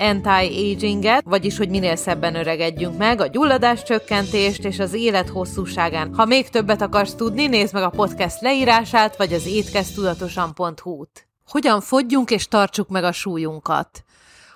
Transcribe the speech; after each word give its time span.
anti-aginget, 0.00 1.22
vagyis 1.24 1.56
hogy 1.56 1.68
minél 1.68 1.96
szebben 1.96 2.34
öregedjünk 2.34 2.98
meg, 2.98 3.20
a 3.20 3.26
gyulladás 3.26 3.82
csökkentést 3.82 4.64
és 4.64 4.78
az 4.78 4.92
élet 4.92 5.28
hosszúságán. 5.28 6.14
Ha 6.14 6.24
még 6.24 6.48
többet 6.48 6.82
akarsz 6.82 7.14
tudni, 7.14 7.46
nézd 7.46 7.74
meg 7.74 7.82
a 7.82 7.90
podcast 7.90 8.40
leírását, 8.40 9.16
vagy 9.16 9.32
az 9.32 9.46
étkeztudatosan.hu-t. 9.46 11.28
Hogyan 11.46 11.80
fogyjunk 11.80 12.30
és 12.30 12.48
tartsuk 12.48 12.88
meg 12.88 13.04
a 13.04 13.12
súlyunkat? 13.12 14.04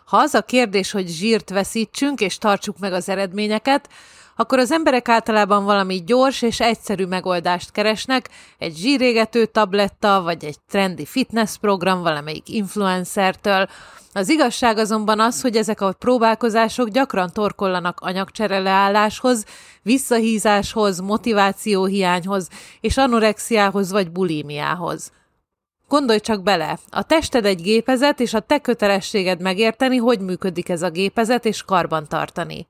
Ha 0.04 0.16
az 0.16 0.34
a 0.34 0.42
kérdés, 0.42 0.90
hogy 0.90 1.08
zsírt 1.08 1.50
veszítsünk 1.50 2.20
és 2.20 2.38
tartsuk 2.38 2.78
meg 2.78 2.92
az 2.92 3.08
eredményeket, 3.08 3.88
akkor 4.36 4.58
az 4.58 4.72
emberek 4.72 5.08
általában 5.08 5.64
valami 5.64 6.02
gyors 6.06 6.42
és 6.42 6.60
egyszerű 6.60 7.04
megoldást 7.04 7.70
keresnek, 7.70 8.28
egy 8.58 8.76
zsírégető 8.76 9.46
tabletta, 9.46 10.22
vagy 10.22 10.44
egy 10.44 10.56
trendi 10.68 11.04
fitness 11.04 11.56
program 11.56 12.02
valamelyik 12.02 12.48
influencertől. 12.48 13.68
Az 14.12 14.28
igazság 14.28 14.78
azonban 14.78 15.20
az, 15.20 15.40
hogy 15.40 15.56
ezek 15.56 15.80
a 15.80 15.92
próbálkozások 15.92 16.88
gyakran 16.88 17.30
torkollanak 17.32 18.00
anyagcsereleálláshoz, 18.00 19.44
visszahízáshoz, 19.82 20.98
motivációhiányhoz 21.00 22.48
és 22.80 22.96
anorexiához 22.96 23.90
vagy 23.90 24.10
bulímiához. 24.10 25.12
Gondolj 25.88 26.20
csak 26.20 26.42
bele, 26.42 26.78
a 26.90 27.02
tested 27.02 27.44
egy 27.44 27.62
gépezet, 27.62 28.20
és 28.20 28.34
a 28.34 28.40
te 28.40 28.58
kötelességed 28.58 29.40
megérteni, 29.40 29.96
hogy 29.96 30.20
működik 30.20 30.68
ez 30.68 30.82
a 30.82 30.90
gépezet, 30.90 31.44
és 31.44 31.62
karban 31.62 32.06
tartani. 32.08 32.66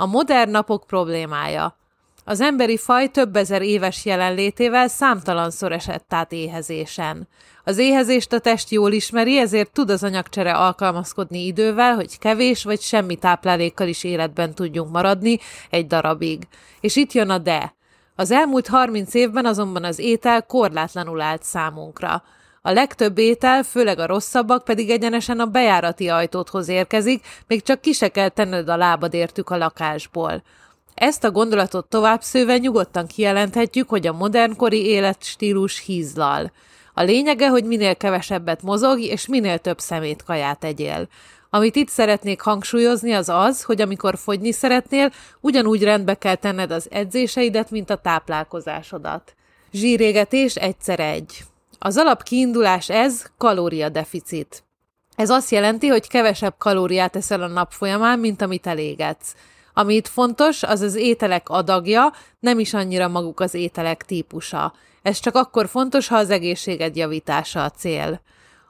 A 0.00 0.06
modern 0.06 0.50
napok 0.50 0.84
problémája. 0.86 1.76
Az 2.24 2.40
emberi 2.40 2.76
faj 2.76 3.08
több 3.08 3.36
ezer 3.36 3.62
éves 3.62 4.04
jelenlétével 4.04 4.88
számtalanszor 4.88 5.72
esett 5.72 6.12
át 6.12 6.32
éhezésen. 6.32 7.28
Az 7.64 7.78
éhezést 7.78 8.32
a 8.32 8.38
test 8.38 8.70
jól 8.70 8.92
ismeri, 8.92 9.38
ezért 9.38 9.72
tud 9.72 9.90
az 9.90 10.02
anyagcsere 10.02 10.52
alkalmazkodni 10.52 11.46
idővel, 11.46 11.94
hogy 11.94 12.18
kevés 12.18 12.64
vagy 12.64 12.80
semmi 12.80 13.16
táplálékkal 13.16 13.88
is 13.88 14.04
életben 14.04 14.54
tudjunk 14.54 14.90
maradni 14.90 15.38
egy 15.70 15.86
darabig. 15.86 16.42
És 16.80 16.96
itt 16.96 17.12
jön 17.12 17.30
a 17.30 17.38
de. 17.38 17.74
Az 18.16 18.30
elmúlt 18.30 18.66
30 18.66 19.14
évben 19.14 19.46
azonban 19.46 19.84
az 19.84 19.98
étel 19.98 20.42
korlátlanul 20.42 21.20
állt 21.20 21.42
számunkra. 21.42 22.22
A 22.68 22.72
legtöbb 22.72 23.18
étel, 23.18 23.62
főleg 23.62 23.98
a 23.98 24.06
rosszabbak 24.06 24.64
pedig 24.64 24.90
egyenesen 24.90 25.40
a 25.40 25.46
bejárati 25.46 26.08
ajtóthoz 26.08 26.68
érkezik, 26.68 27.26
még 27.46 27.62
csak 27.62 27.80
ki 27.80 27.92
se 27.92 28.08
kell 28.08 28.28
tenned 28.28 28.68
a 28.68 28.76
lábad 28.76 29.14
értük 29.14 29.50
a 29.50 29.56
lakásból. 29.56 30.42
Ezt 30.94 31.24
a 31.24 31.30
gondolatot 31.30 31.86
tovább 31.88 32.22
szőve 32.22 32.58
nyugodtan 32.58 33.06
kijelenthetjük, 33.06 33.88
hogy 33.88 34.06
a 34.06 34.12
modernkori 34.12 34.86
életstílus 34.86 35.84
hízlal. 35.84 36.52
A 36.94 37.02
lényege, 37.02 37.48
hogy 37.48 37.64
minél 37.64 37.96
kevesebbet 37.96 38.62
mozog, 38.62 39.00
és 39.00 39.26
minél 39.26 39.58
több 39.58 39.78
szemét 39.78 40.22
kaját 40.22 40.64
egyél. 40.64 41.08
Amit 41.50 41.76
itt 41.76 41.88
szeretnék 41.88 42.40
hangsúlyozni, 42.40 43.12
az 43.12 43.28
az, 43.28 43.62
hogy 43.62 43.80
amikor 43.80 44.18
fogyni 44.18 44.52
szeretnél, 44.52 45.12
ugyanúgy 45.40 45.82
rendbe 45.82 46.14
kell 46.14 46.34
tenned 46.34 46.70
az 46.70 46.88
edzéseidet, 46.90 47.70
mint 47.70 47.90
a 47.90 47.96
táplálkozásodat. 47.96 49.34
Zsírégetés 49.72 50.54
egyszer 50.54 51.00
egy. 51.00 51.44
Az 51.78 51.96
alap 51.96 52.22
ez 52.86 53.24
kalóriadeficit. 53.38 54.62
Ez 55.16 55.30
azt 55.30 55.50
jelenti, 55.50 55.86
hogy 55.86 56.08
kevesebb 56.08 56.54
kalóriát 56.58 57.16
eszel 57.16 57.42
a 57.42 57.46
nap 57.46 57.72
folyamán, 57.72 58.18
mint 58.18 58.42
amit 58.42 58.66
elégetsz. 58.66 59.34
Ami 59.74 59.94
itt 59.94 60.08
fontos, 60.08 60.62
az 60.62 60.80
az 60.80 60.94
ételek 60.94 61.48
adagja, 61.48 62.12
nem 62.40 62.58
is 62.58 62.74
annyira 62.74 63.08
maguk 63.08 63.40
az 63.40 63.54
ételek 63.54 64.04
típusa. 64.04 64.72
Ez 65.02 65.18
csak 65.18 65.34
akkor 65.34 65.68
fontos, 65.68 66.08
ha 66.08 66.16
az 66.16 66.30
egészséged 66.30 66.96
javítása 66.96 67.64
a 67.64 67.70
cél. 67.70 68.20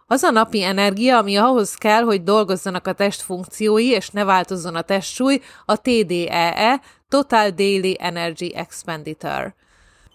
Az 0.06 0.22
a 0.22 0.30
napi 0.30 0.62
energia, 0.62 1.18
ami 1.18 1.36
ahhoz 1.36 1.74
kell, 1.74 2.02
hogy 2.02 2.22
dolgozzanak 2.22 2.86
a 2.86 2.92
test 2.92 3.20
funkciói, 3.20 3.86
és 3.86 4.10
ne 4.10 4.24
változzon 4.24 4.74
a 4.74 4.82
testsúly, 4.82 5.40
a 5.64 5.80
TDEE, 5.80 6.52
e, 6.56 6.80
Total 7.08 7.50
Daily 7.50 7.96
Energy 8.00 8.52
Expenditure. 8.54 9.54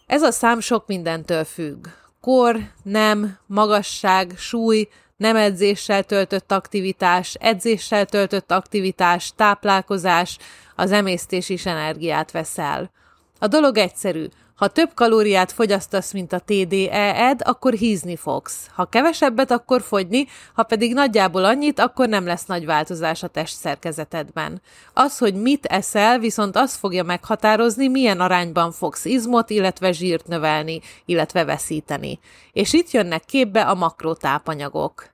Ez 0.07 0.21
a 0.21 0.31
szám 0.31 0.59
sok 0.59 0.87
mindentől 0.87 1.43
függ 1.43 1.87
kor, 2.23 2.57
nem, 2.83 3.37
magasság, 3.45 4.33
súly, 4.37 4.87
nem 5.17 5.35
edzéssel 5.35 6.03
töltött 6.03 6.51
aktivitás, 6.51 7.33
edzéssel 7.39 8.05
töltött 8.05 8.51
aktivitás, 8.51 9.31
táplálkozás, 9.35 10.37
az 10.75 10.91
emésztés 10.91 11.49
is 11.49 11.65
energiát 11.65 12.31
veszel. 12.31 12.91
A 13.39 13.47
dolog 13.47 13.77
egyszerű. 13.77 14.25
Ha 14.63 14.69
több 14.69 14.93
kalóriát 14.93 15.51
fogyasztasz, 15.51 16.13
mint 16.13 16.33
a 16.33 16.39
TDE-ed, 16.39 17.41
akkor 17.43 17.73
hízni 17.73 18.15
fogsz. 18.15 18.67
Ha 18.75 18.85
kevesebbet, 18.85 19.51
akkor 19.51 19.81
fogyni, 19.81 20.27
ha 20.53 20.63
pedig 20.63 20.93
nagyjából 20.93 21.45
annyit, 21.45 21.79
akkor 21.79 22.07
nem 22.07 22.25
lesz 22.25 22.45
nagy 22.45 22.65
változás 22.65 23.23
a 23.23 23.27
testszerkezetedben. 23.27 24.61
Az, 24.93 25.17
hogy 25.17 25.33
mit 25.33 25.65
eszel, 25.65 26.19
viszont 26.19 26.55
az 26.55 26.75
fogja 26.75 27.03
meghatározni, 27.03 27.87
milyen 27.87 28.19
arányban 28.19 28.71
fogsz 28.71 29.05
izmot, 29.05 29.49
illetve 29.49 29.91
zsírt 29.91 30.27
növelni, 30.27 30.81
illetve 31.05 31.45
veszíteni. 31.45 32.19
És 32.53 32.73
itt 32.73 32.91
jönnek 32.91 33.25
képbe 33.25 33.61
a 33.61 33.75
makrotápanyagok. 33.75 35.12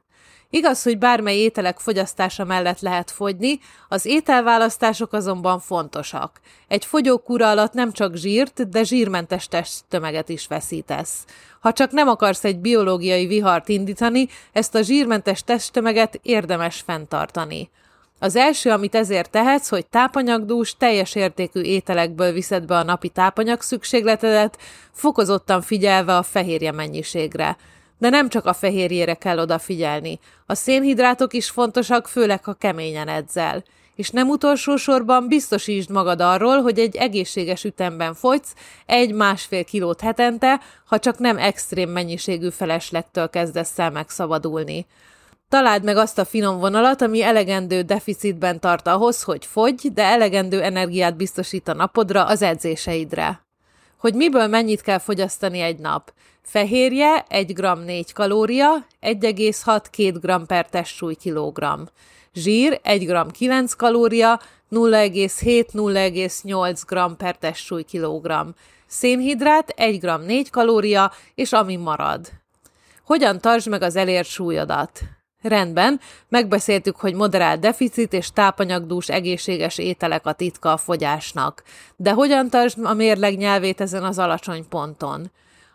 Igaz, 0.51 0.83
hogy 0.83 0.97
bármely 0.97 1.37
ételek 1.37 1.79
fogyasztása 1.79 2.43
mellett 2.43 2.79
lehet 2.79 3.11
fogyni, 3.11 3.59
az 3.89 4.05
ételválasztások 4.05 5.13
azonban 5.13 5.59
fontosak. 5.59 6.39
Egy 6.67 6.85
fogyókúra 6.85 7.49
alatt 7.49 7.73
nem 7.73 7.91
csak 7.91 8.15
zsírt, 8.15 8.69
de 8.69 8.83
zsírmentes 8.83 9.47
testtömeget 9.47 10.29
is 10.29 10.47
veszítesz. 10.47 11.25
Ha 11.59 11.73
csak 11.73 11.91
nem 11.91 12.07
akarsz 12.07 12.43
egy 12.43 12.59
biológiai 12.59 13.27
vihart 13.27 13.69
indítani, 13.69 14.27
ezt 14.51 14.75
a 14.75 14.81
zsírmentes 14.81 15.43
testtömeget 15.43 16.19
érdemes 16.23 16.81
fenntartani. 16.85 17.69
Az 18.19 18.35
első, 18.35 18.69
amit 18.69 18.95
ezért 18.95 19.31
tehetsz, 19.31 19.69
hogy 19.69 19.85
tápanyagdús, 19.87 20.77
teljes 20.77 21.15
értékű 21.15 21.61
ételekből 21.61 22.31
viszed 22.31 22.65
be 22.65 22.77
a 22.77 22.83
napi 22.83 23.09
tápanyag 23.09 23.61
szükségletedet, 23.61 24.57
fokozottan 24.91 25.61
figyelve 25.61 26.17
a 26.17 26.23
fehérje 26.23 26.71
mennyiségre. 26.71 27.57
De 27.99 28.09
nem 28.09 28.29
csak 28.29 28.45
a 28.45 28.53
fehérjére 28.53 29.13
kell 29.13 29.39
odafigyelni. 29.39 30.19
A 30.45 30.55
szénhidrátok 30.55 31.33
is 31.33 31.49
fontosak, 31.49 32.07
főleg 32.07 32.43
ha 32.43 32.53
keményen 32.53 33.07
edzel. 33.07 33.63
És 33.95 34.09
nem 34.09 34.29
utolsó 34.29 34.75
sorban 34.75 35.27
biztosítsd 35.27 35.89
magad 35.89 36.21
arról, 36.21 36.61
hogy 36.61 36.79
egy 36.79 36.95
egészséges 36.95 37.63
ütemben 37.63 38.13
fogysz, 38.13 38.53
egy-másfél 38.85 39.63
kilót 39.63 40.01
hetente, 40.01 40.59
ha 40.85 40.99
csak 40.99 41.17
nem 41.17 41.37
extrém 41.37 41.89
mennyiségű 41.89 42.49
feleslegtől 42.49 43.29
kezdesz 43.29 43.79
el 43.79 43.91
megszabadulni. 43.91 44.85
Találd 45.49 45.83
meg 45.83 45.97
azt 45.97 46.17
a 46.17 46.25
finom 46.25 46.59
vonalat, 46.59 47.01
ami 47.01 47.21
elegendő 47.21 47.81
deficitben 47.81 48.59
tart 48.59 48.87
ahhoz, 48.87 49.23
hogy 49.23 49.45
fogy, 49.45 49.93
de 49.93 50.03
elegendő 50.03 50.61
energiát 50.61 51.15
biztosít 51.15 51.67
a 51.67 51.73
napodra, 51.73 52.25
az 52.25 52.41
edzéseidre. 52.41 53.48
Hogy 53.99 54.13
miből 54.13 54.47
mennyit 54.47 54.81
kell 54.81 54.97
fogyasztani 54.97 55.59
egy 55.59 55.79
nap. 55.79 56.13
Fehérje 56.41 57.25
1 57.27 57.53
g 57.53 57.61
4 57.85 58.13
kalória, 58.13 58.85
1,6-2 59.01 60.17
g 60.21 60.45
per 60.45 60.69
testsúly 60.69 61.13
kilogramm. 61.13 61.81
Zsír 62.33 62.79
1 62.83 63.05
g 63.05 63.31
9 63.31 63.73
kalória, 63.73 64.39
0,7-0,8 64.71 66.81
g 66.87 67.15
per 67.17 67.37
testsúly 67.37 67.83
kilogramm. 67.83 68.49
Szénhidrát 68.87 69.69
1 69.69 69.99
g 69.99 70.25
4 70.25 70.49
kalória, 70.49 71.11
és 71.35 71.51
ami 71.51 71.75
marad. 71.75 72.27
Hogyan 73.05 73.39
tartsd 73.39 73.67
meg 73.67 73.81
az 73.81 73.95
elért 73.95 74.27
súlyodat? 74.27 75.01
Rendben, 75.41 75.99
megbeszéltük, 76.29 76.95
hogy 76.95 77.13
moderált 77.13 77.59
deficit 77.59 78.13
és 78.13 78.31
tápanyagdús 78.31 79.09
egészséges 79.09 79.77
ételek 79.77 80.25
a 80.25 80.33
titka 80.33 80.71
a 80.71 80.77
fogyásnak. 80.77 81.63
De 81.95 82.11
hogyan 82.11 82.49
tartsd 82.49 82.85
a 82.85 82.93
mérleg 82.93 83.37
nyelvét 83.37 83.81
ezen 83.81 84.03
az 84.03 84.19
alacsony 84.19 84.67
ponton? 84.69 85.31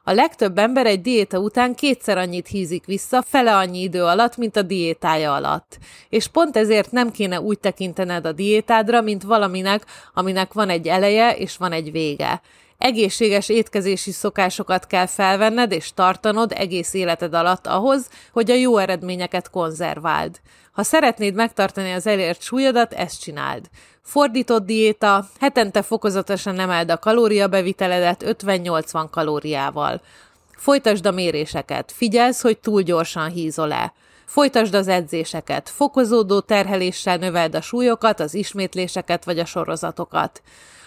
A 0.07 0.13
legtöbb 0.13 0.59
ember 0.59 0.87
egy 0.87 1.01
diéta 1.01 1.39
után 1.39 1.75
kétszer 1.75 2.19
annyit 2.19 2.47
hízik 2.47 2.85
vissza, 2.85 3.23
fele 3.23 3.57
annyi 3.57 3.81
idő 3.81 4.05
alatt, 4.05 4.37
mint 4.37 4.57
a 4.57 4.63
diétája 4.63 5.35
alatt. 5.35 5.79
És 6.09 6.27
pont 6.27 6.57
ezért 6.57 6.91
nem 6.91 7.11
kéne 7.11 7.41
úgy 7.41 7.59
tekintened 7.59 8.27
a 8.27 8.33
diétádra, 8.33 9.01
mint 9.01 9.23
valaminek, 9.23 9.85
aminek 10.15 10.53
van 10.53 10.69
egy 10.69 10.89
eleje 10.89 11.37
és 11.37 11.57
van 11.57 11.73
egy 11.73 11.93
vége. 11.93 12.41
Egészséges 12.85 13.49
étkezési 13.49 14.11
szokásokat 14.11 14.87
kell 14.87 15.07
felvenned 15.07 15.73
és 15.73 15.93
tartanod 15.95 16.53
egész 16.55 16.95
életed 16.95 17.35
alatt 17.35 17.67
ahhoz, 17.67 18.09
hogy 18.33 18.51
a 18.51 18.55
jó 18.55 18.77
eredményeket 18.77 19.51
konzerváld. 19.51 20.41
Ha 20.73 20.83
szeretnéd 20.83 21.35
megtartani 21.35 21.93
az 21.93 22.07
elért 22.07 22.43
súlyodat, 22.43 22.93
ezt 22.93 23.21
csináld. 23.21 23.65
Fordított 24.03 24.65
diéta, 24.65 25.29
hetente 25.41 25.83
fokozatosan 25.83 26.59
emeld 26.59 26.91
a 26.91 26.99
kalóriabeviteledet 26.99 28.25
50-80 28.27 29.07
kalóriával. 29.11 30.01
Folytasd 30.57 31.07
a 31.07 31.11
méréseket, 31.11 31.93
figyelsz, 31.93 32.43
hogy 32.43 32.59
túl 32.59 32.83
gyorsan 32.83 33.31
hízol-e. 33.31 33.93
Folytasd 34.25 34.75
az 34.75 34.89
edzéseket, 34.89 35.69
fokozódó 35.69 36.41
terheléssel 36.41 37.17
növeld 37.17 37.55
a 37.55 37.61
súlyokat, 37.61 38.21
az 38.21 38.35
ismétléseket 38.35 39.25
vagy 39.25 39.39
a 39.39 39.45
sorozatokat. 39.45 40.43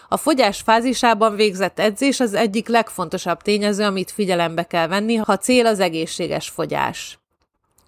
A 0.10 0.18
fogyás 0.18 0.62
fázisában 0.62 1.36
végzett 1.36 1.80
edzés 1.80 2.20
az 2.20 2.34
egyik 2.34 2.68
legfontosabb 2.68 3.42
tényező, 3.42 3.84
amit 3.84 4.12
figyelembe 4.12 4.64
kell 4.64 4.88
venni, 4.88 5.16
ha 5.16 5.38
cél 5.38 5.66
az 5.66 5.80
egészséges 5.80 6.50
fogyás. 6.50 7.20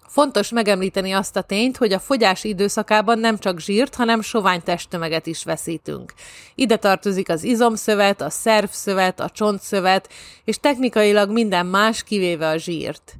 Fontos 0.06 0.50
megemlíteni 0.50 1.12
azt 1.12 1.36
a 1.36 1.42
tényt, 1.42 1.76
hogy 1.76 1.92
a 1.92 1.98
fogyás 1.98 2.44
időszakában 2.44 3.18
nem 3.18 3.38
csak 3.38 3.60
zsírt, 3.60 3.94
hanem 3.94 4.20
sovány 4.20 4.62
testtömeget 4.62 5.26
is 5.26 5.44
veszítünk. 5.44 6.12
Ide 6.54 6.76
tartozik 6.76 7.28
az 7.28 7.44
izomszövet, 7.44 8.20
a 8.20 8.30
szervszövet, 8.30 9.20
a 9.20 9.30
csontszövet, 9.30 10.08
és 10.44 10.56
technikailag 10.56 11.30
minden 11.30 11.66
más, 11.66 12.02
kivéve 12.02 12.48
a 12.48 12.56
zsírt. 12.56 13.14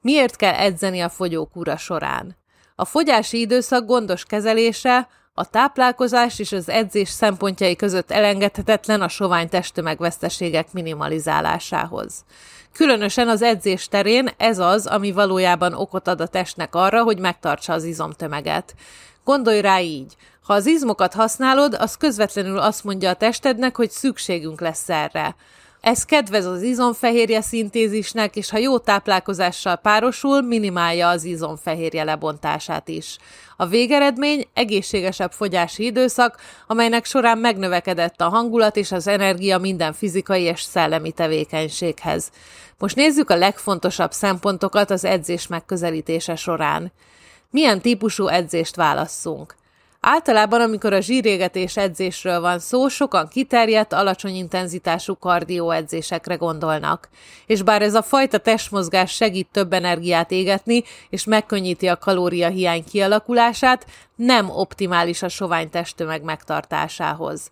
Miért 0.00 0.36
kell 0.36 0.54
edzeni 0.54 1.00
a 1.00 1.08
fogyókúra 1.08 1.76
során? 1.76 2.36
A 2.76 2.84
fogyási 2.84 3.40
időszak 3.40 3.86
gondos 3.86 4.24
kezelése, 4.24 5.08
a 5.34 5.50
táplálkozás 5.50 6.38
és 6.38 6.52
az 6.52 6.68
edzés 6.68 7.08
szempontjai 7.08 7.76
között 7.76 8.10
elengedhetetlen 8.10 9.00
a 9.00 9.08
sovány 9.08 9.48
testtömegveszteségek 9.48 10.72
minimalizálásához. 10.72 12.24
Különösen 12.72 13.28
az 13.28 13.42
edzés 13.42 13.88
terén 13.88 14.28
ez 14.36 14.58
az, 14.58 14.86
ami 14.86 15.12
valójában 15.12 15.74
okot 15.74 16.08
ad 16.08 16.20
a 16.20 16.26
testnek 16.26 16.74
arra, 16.74 17.02
hogy 17.02 17.18
megtartsa 17.18 17.72
az 17.72 17.84
izomtömeget. 17.84 18.74
Gondolj 19.24 19.60
rá 19.60 19.80
így, 19.80 20.16
ha 20.42 20.54
az 20.54 20.66
izmokat 20.66 21.14
használod, 21.14 21.74
az 21.78 21.96
közvetlenül 21.96 22.58
azt 22.58 22.84
mondja 22.84 23.10
a 23.10 23.14
testednek, 23.14 23.76
hogy 23.76 23.90
szükségünk 23.90 24.60
lesz 24.60 24.88
erre. 24.88 25.36
Ez 25.82 26.04
kedvez 26.04 26.46
az 26.46 26.62
izomfehérje 26.62 27.40
szintézisnek, 27.40 28.36
és 28.36 28.50
ha 28.50 28.58
jó 28.58 28.78
táplálkozással 28.78 29.76
párosul, 29.76 30.40
minimálja 30.40 31.08
az 31.08 31.24
izomfehérje 31.24 32.04
lebontását 32.04 32.88
is. 32.88 33.18
A 33.56 33.66
végeredmény 33.66 34.46
egészségesebb 34.54 35.32
fogyási 35.32 35.84
időszak, 35.84 36.36
amelynek 36.66 37.04
során 37.04 37.38
megnövekedett 37.38 38.20
a 38.20 38.28
hangulat 38.28 38.76
és 38.76 38.92
az 38.92 39.06
energia 39.06 39.58
minden 39.58 39.92
fizikai 39.92 40.42
és 40.42 40.60
szellemi 40.60 41.12
tevékenységhez. 41.12 42.30
Most 42.78 42.96
nézzük 42.96 43.30
a 43.30 43.36
legfontosabb 43.36 44.12
szempontokat 44.12 44.90
az 44.90 45.04
edzés 45.04 45.46
megközelítése 45.46 46.36
során. 46.36 46.92
Milyen 47.50 47.80
típusú 47.80 48.26
edzést 48.26 48.76
válasszunk? 48.76 49.54
Általában, 50.04 50.60
amikor 50.60 50.92
a 50.92 51.00
zsírégetés 51.00 51.76
edzésről 51.76 52.40
van 52.40 52.58
szó, 52.58 52.88
sokan 52.88 53.28
kiterjedt, 53.28 53.92
alacsony 53.92 54.34
intenzitású 54.34 55.16
edzésekre 55.70 56.34
gondolnak. 56.34 57.08
És 57.46 57.62
bár 57.62 57.82
ez 57.82 57.94
a 57.94 58.02
fajta 58.02 58.38
testmozgás 58.38 59.12
segít 59.12 59.48
több 59.52 59.72
energiát 59.72 60.30
égetni, 60.30 60.82
és 61.10 61.24
megkönnyíti 61.24 61.86
a 61.86 61.96
kalóriahiány 61.96 62.84
kialakulását, 62.84 63.86
nem 64.16 64.50
optimális 64.50 65.22
a 65.22 65.28
sovány 65.28 65.70
testtömeg 65.70 66.22
megtartásához. 66.22 67.50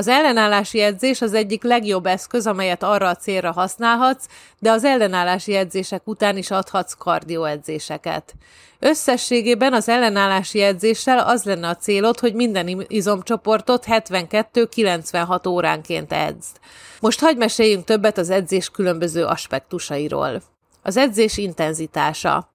Az 0.00 0.08
ellenállási 0.08 0.80
edzés 0.80 1.20
az 1.20 1.34
egyik 1.34 1.62
legjobb 1.62 2.06
eszköz, 2.06 2.46
amelyet 2.46 2.82
arra 2.82 3.08
a 3.08 3.16
célra 3.16 3.52
használhatsz, 3.52 4.26
de 4.58 4.70
az 4.70 4.84
ellenállási 4.84 5.54
edzések 5.54 6.06
után 6.06 6.36
is 6.36 6.50
adhatsz 6.50 6.94
kardioedzéseket. 6.98 8.34
Összességében 8.78 9.72
az 9.72 9.88
ellenállási 9.88 10.62
edzéssel 10.62 11.18
az 11.18 11.44
lenne 11.44 11.68
a 11.68 11.76
célod, 11.76 12.18
hogy 12.18 12.34
minden 12.34 12.84
izomcsoportot 12.88 13.84
72-96 13.88 15.48
óránként 15.48 16.12
edzd. 16.12 16.56
Most 17.00 17.20
hagyj 17.20 17.38
meséljünk 17.38 17.84
többet 17.84 18.18
az 18.18 18.30
edzés 18.30 18.68
különböző 18.68 19.24
aspektusairól. 19.24 20.42
Az 20.82 20.96
edzés 20.96 21.36
intenzitása. 21.36 22.49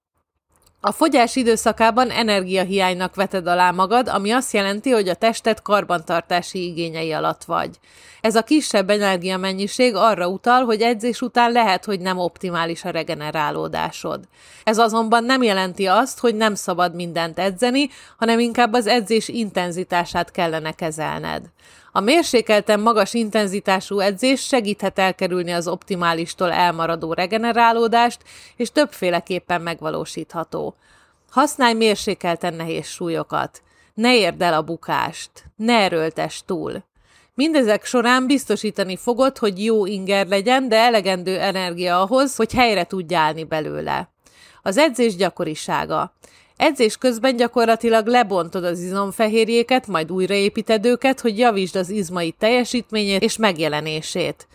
A 0.80 0.92
fogyás 0.92 1.36
időszakában 1.36 2.10
energiahiánynak 2.10 3.14
veted 3.14 3.46
alá 3.46 3.70
magad, 3.70 4.08
ami 4.08 4.30
azt 4.30 4.52
jelenti, 4.52 4.90
hogy 4.90 5.08
a 5.08 5.14
tested 5.14 5.62
karbantartási 5.62 6.66
igényei 6.66 7.12
alatt 7.12 7.44
vagy. 7.44 7.78
Ez 8.20 8.34
a 8.34 8.42
kisebb 8.42 8.90
energiamennyiség 8.90 9.94
arra 9.94 10.28
utal, 10.28 10.64
hogy 10.64 10.80
edzés 10.80 11.20
után 11.20 11.52
lehet, 11.52 11.84
hogy 11.84 12.00
nem 12.00 12.18
optimális 12.18 12.84
a 12.84 12.90
regenerálódásod. 12.90 14.24
Ez 14.64 14.78
azonban 14.78 15.24
nem 15.24 15.42
jelenti 15.42 15.86
azt, 15.86 16.18
hogy 16.18 16.34
nem 16.34 16.54
szabad 16.54 16.94
mindent 16.94 17.38
edzeni, 17.38 17.88
hanem 18.16 18.38
inkább 18.38 18.72
az 18.72 18.86
edzés 18.86 19.28
intenzitását 19.28 20.30
kellene 20.30 20.72
kezelned. 20.72 21.42
A 21.96 22.00
mérsékelten 22.00 22.80
magas 22.80 23.14
intenzitású 23.14 23.98
edzés 23.98 24.46
segíthet 24.46 24.98
elkerülni 24.98 25.52
az 25.52 25.68
optimálistól 25.68 26.52
elmaradó 26.52 27.12
regenerálódást, 27.12 28.20
és 28.56 28.70
többféleképpen 28.70 29.60
megvalósítható. 29.60 30.74
Használj 31.30 31.74
mérsékelten 31.74 32.54
nehéz 32.54 32.86
súlyokat. 32.86 33.62
Ne 33.94 34.16
érd 34.16 34.42
el 34.42 34.54
a 34.54 34.62
bukást. 34.62 35.30
Ne 35.56 35.72
erőltes 35.72 36.42
túl. 36.46 36.84
Mindezek 37.34 37.84
során 37.84 38.26
biztosítani 38.26 38.96
fogod, 38.96 39.38
hogy 39.38 39.64
jó 39.64 39.86
inger 39.86 40.26
legyen, 40.26 40.68
de 40.68 40.76
elegendő 40.76 41.38
energia 41.38 42.00
ahhoz, 42.00 42.36
hogy 42.36 42.52
helyre 42.52 42.84
tudj 42.84 43.14
állni 43.14 43.44
belőle. 43.44 44.08
Az 44.62 44.76
edzés 44.76 45.16
gyakorisága. 45.16 46.12
Edzés 46.56 46.96
közben 46.96 47.36
gyakorlatilag 47.36 48.06
lebontod 48.06 48.64
az 48.64 48.80
izomfehérjéket, 48.80 49.86
majd 49.86 50.12
újraépíted 50.12 50.84
őket, 50.84 51.20
hogy 51.20 51.38
javítsd 51.38 51.76
az 51.76 51.90
izmai 51.90 52.30
teljesítményét 52.38 53.22
és 53.22 53.36
megjelenését. 53.36 54.48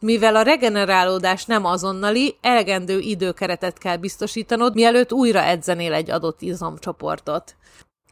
Mivel 0.00 0.36
a 0.36 0.42
regenerálódás 0.42 1.44
nem 1.44 1.64
azonnali, 1.64 2.36
elegendő 2.40 2.98
időkeretet 2.98 3.78
kell 3.78 3.96
biztosítanod, 3.96 4.74
mielőtt 4.74 5.12
újra 5.12 5.42
edzenél 5.42 5.92
egy 5.92 6.10
adott 6.10 6.42
izomcsoportot. 6.42 7.56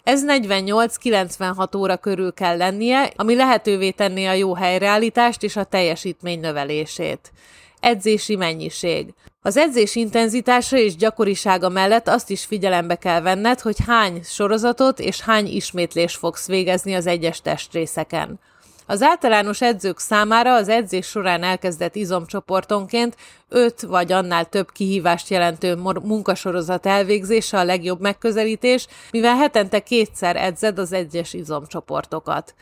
Ez 0.03 0.23
48-96 0.27 1.77
óra 1.77 1.97
körül 1.97 2.33
kell 2.33 2.57
lennie, 2.57 3.13
ami 3.17 3.35
lehetővé 3.35 3.91
tenné 3.91 4.27
a 4.27 4.33
jó 4.33 4.55
helyreállítást 4.55 5.43
és 5.43 5.57
a 5.57 5.65
teljesítmény 5.65 6.41
növelését. 6.41 7.33
Edzési 7.87 8.37
mennyiség. 8.37 9.15
Az 9.43 9.57
edzés 9.57 9.95
intenzitása 9.95 10.77
és 10.77 10.97
gyakorisága 10.97 11.69
mellett 11.69 12.09
azt 12.09 12.31
is 12.31 12.45
figyelembe 12.45 12.95
kell 12.95 13.21
venned, 13.21 13.61
hogy 13.61 13.77
hány 13.87 14.21
sorozatot 14.25 15.01
és 15.01 15.21
hány 15.21 15.47
ismétlés 15.47 16.15
fogsz 16.15 16.47
végezni 16.47 16.95
az 16.95 17.07
egyes 17.07 17.41
testrészeken. 17.41 18.41
Az 18.87 19.03
általános 19.03 19.61
edzők 19.61 19.99
számára 19.99 20.55
az 20.55 20.69
edzés 20.69 21.07
során 21.07 21.43
elkezdett 21.43 21.95
izomcsoportonként 21.95 23.17
5 23.49 23.83
vagy 23.83 24.13
annál 24.13 24.45
több 24.45 24.73
kihívást 24.73 25.29
jelentő 25.31 25.75
munkasorozat 26.03 26.87
elvégzése 26.87 27.59
a 27.59 27.65
legjobb 27.65 28.01
megközelítés, 28.01 28.87
mivel 29.11 29.37
hetente 29.37 29.81
kétszer 29.81 30.37
edzed 30.37 30.79
az 30.79 30.93
egyes 30.93 31.33
izomcsoportokat. 31.33 32.55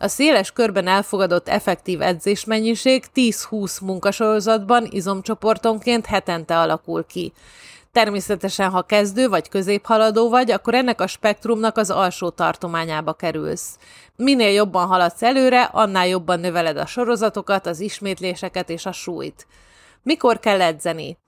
A 0.00 0.08
széles 0.08 0.52
körben 0.52 0.86
elfogadott 0.86 1.48
effektív 1.48 2.02
edzésmennyiség 2.02 3.04
10-20 3.14 3.82
munkasorozatban 3.82 4.88
izomcsoportonként 4.90 6.06
hetente 6.06 6.58
alakul 6.58 7.06
ki. 7.06 7.32
Természetesen, 7.92 8.70
ha 8.70 8.82
kezdő 8.82 9.28
vagy 9.28 9.48
középhaladó 9.48 10.28
vagy, 10.28 10.50
akkor 10.50 10.74
ennek 10.74 11.00
a 11.00 11.06
spektrumnak 11.06 11.76
az 11.76 11.90
alsó 11.90 12.28
tartományába 12.28 13.12
kerülsz. 13.12 13.78
Minél 14.16 14.52
jobban 14.52 14.86
haladsz 14.86 15.22
előre, 15.22 15.62
annál 15.62 16.06
jobban 16.06 16.40
növeled 16.40 16.76
a 16.76 16.86
sorozatokat, 16.86 17.66
az 17.66 17.80
ismétléseket 17.80 18.70
és 18.70 18.86
a 18.86 18.92
súlyt. 18.92 19.46
Mikor 20.02 20.38
kell 20.38 20.60
edzeni? 20.60 21.18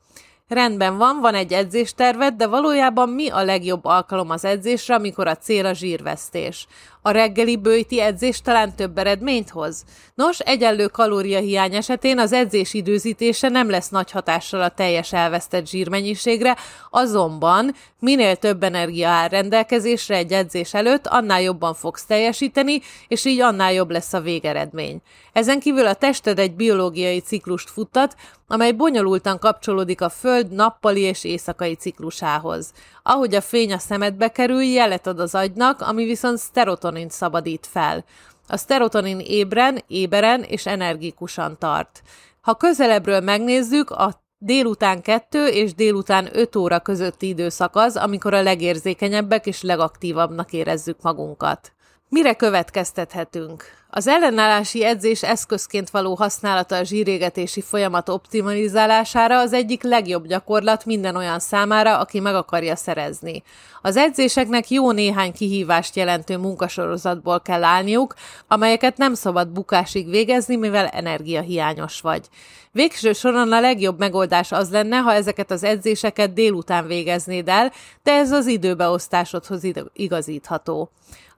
Rendben 0.49 0.97
van, 0.97 1.21
van 1.21 1.35
egy 1.35 1.53
edzésterved, 1.53 2.35
de 2.35 2.47
valójában 2.47 3.09
mi 3.09 3.29
a 3.29 3.43
legjobb 3.43 3.85
alkalom 3.85 4.31
az 4.31 4.45
edzésre, 4.45 4.95
amikor 4.95 5.27
a 5.27 5.37
cél 5.37 5.67
a 5.67 5.73
zsírvesztés? 5.73 6.67
A 7.03 7.11
reggeli 7.11 7.57
bőjti 7.57 8.01
edzés 8.01 8.41
talán 8.41 8.75
több 8.77 8.99
eredményt 8.99 9.51
hoz? 9.51 9.85
Nos, 10.15 10.39
egyenlő 10.39 10.87
kalóriahiány 10.87 11.75
esetén 11.75 12.19
az 12.19 12.33
edzés 12.33 12.75
időzítése 12.75 13.49
nem 13.49 13.71
lesz 13.71 13.89
nagy 13.89 14.11
hatással 14.11 14.63
a 14.63 14.69
teljes 14.69 15.13
elvesztett 15.13 15.67
zsírmennyiségre, 15.67 16.57
azonban 16.91 17.75
minél 17.99 18.37
több 18.37 18.63
energia 18.63 19.09
áll 19.09 19.29
rendelkezésre 19.29 20.17
egy 20.17 20.33
edzés 20.33 20.75
előtt, 20.75 21.07
annál 21.07 21.43
jobban 21.43 21.75
fogsz 21.75 22.05
teljesíteni, 22.05 22.81
és 23.09 23.25
így 23.25 23.41
annál 23.41 23.73
jobb 23.73 23.91
lesz 23.91 24.13
a 24.13 24.21
végeredmény. 24.21 25.01
Ezen 25.33 25.61
kívül 25.61 25.87
a 25.87 25.95
tested 25.95 26.39
egy 26.39 26.55
biológiai 26.55 27.21
ciklust 27.21 27.71
futtat, 27.71 28.17
amely 28.47 28.73
bonyolultan 28.73 29.39
kapcsolódik 29.39 30.01
a 30.01 30.09
Föld 30.09 30.53
nappali 30.53 31.01
és 31.01 31.25
éjszakai 31.25 31.75
ciklusához. 31.75 32.73
Ahogy 33.03 33.35
a 33.35 33.41
fény 33.41 33.73
a 33.73 33.79
szemedbe 33.79 34.29
kerül, 34.29 34.63
jelet 34.63 35.07
ad 35.07 35.21
az 35.21 35.35
agynak, 35.35 35.81
ami 35.81 36.05
viszont 36.05 36.39
szterotonint 36.39 37.11
szabadít 37.11 37.67
fel. 37.71 38.05
A 38.49 38.57
szterotonin 38.57 39.19
ébren, 39.19 39.83
éberen 39.87 40.43
és 40.43 40.67
energikusan 40.67 41.59
tart. 41.59 42.03
Ha 42.41 42.55
közelebbről 42.55 43.21
megnézzük, 43.21 43.91
a 43.91 44.23
délután 44.39 45.03
2 45.03 45.47
és 45.47 45.75
délután 45.75 46.29
5 46.33 46.57
óra 46.57 46.81
közötti 46.81 47.29
időszak 47.29 47.77
az, 47.77 47.97
amikor 47.97 48.35
a 48.35 48.43
legérzékenyebbek 48.43 49.47
és 49.47 49.63
legaktívabbnak 49.63 50.53
érezzük 50.53 51.03
magunkat. 51.03 51.73
Mire 52.09 52.35
következtethetünk? 52.35 53.80
Az 53.93 54.07
ellenállási 54.07 54.85
edzés 54.85 55.23
eszközként 55.23 55.91
való 55.91 56.15
használata 56.15 56.77
a 56.77 56.83
zsírégetési 56.85 57.61
folyamat 57.61 58.09
optimalizálására 58.09 59.39
az 59.39 59.53
egyik 59.53 59.83
legjobb 59.83 60.27
gyakorlat 60.27 60.85
minden 60.85 61.17
olyan 61.17 61.39
számára, 61.39 61.99
aki 61.99 62.21
meg 62.21 62.35
akarja 62.35 62.77
szerezni. 62.77 63.43
Az 63.83 63.97
edzéseknek 63.97 64.71
jó 64.71 64.91
néhány 64.91 65.33
kihívást 65.33 65.97
jelentő 65.97 66.37
munkasorozatból 66.37 67.41
kell 67.41 67.65
állniuk, 67.65 68.15
amelyeket 68.49 68.97
nem 68.97 69.15
szabad 69.15 69.49
bukásig 69.49 70.11
végezni, 70.11 70.57
mivel 70.57 70.87
energiahiányos 70.87 72.01
vagy. 72.01 72.27
Végső 72.73 73.13
soron 73.13 73.53
a 73.53 73.61
legjobb 73.61 73.99
megoldás 73.99 74.53
az 74.53 74.71
lenne, 74.71 74.97
ha 74.97 75.13
ezeket 75.13 75.51
az 75.51 75.63
edzéseket 75.63 76.33
délután 76.33 76.87
végeznéd 76.87 77.49
el, 77.49 77.73
de 78.03 78.13
ez 78.13 78.33
az 78.33 78.47
időbeosztásodhoz 78.47 79.63
igazítható. 79.93 80.91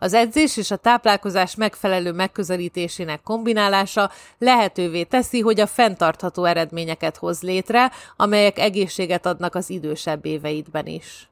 Az 0.03 0.15
edzés 0.15 0.57
és 0.57 0.71
a 0.71 0.77
táplálkozás 0.77 1.55
megfelelő 1.55 2.13
megközelítésének 2.43 3.23
kombinálása 3.23 4.11
lehetővé 4.39 5.03
teszi, 5.03 5.41
hogy 5.41 5.61
a 5.61 5.67
fenntartható 5.67 6.45
eredményeket 6.45 7.17
hoz 7.17 7.43
létre, 7.43 7.91
amelyek 8.17 8.59
egészséget 8.59 9.27
adnak 9.27 9.55
az 9.55 9.71
idősebb 9.71 10.27
éveidben 10.27 10.87
is. 10.87 11.32